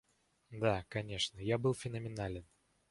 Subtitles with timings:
[0.49, 2.47] Да, конечно, я был феноменален!